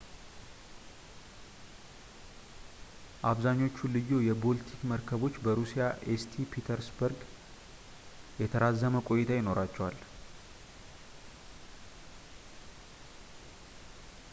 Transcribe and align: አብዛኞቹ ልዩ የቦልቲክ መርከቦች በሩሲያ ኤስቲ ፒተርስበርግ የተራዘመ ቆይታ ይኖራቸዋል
አብዛኞቹ 3.31 3.77
ልዩ 3.95 4.09
የቦልቲክ 4.29 4.79
መርከቦች 4.91 5.35
በሩሲያ 5.45 5.83
ኤስቲ 6.13 6.33
ፒተርስበርግ 6.55 7.19
የተራዘመ 8.41 8.93
ቆይታ 9.09 9.29
ይኖራቸዋል 9.41 9.97